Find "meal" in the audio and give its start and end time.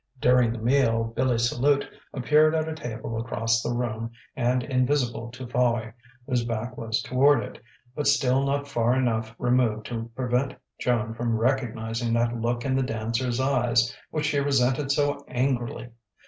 0.57-1.03